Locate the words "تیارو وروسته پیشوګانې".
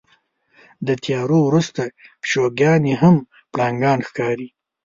1.03-2.93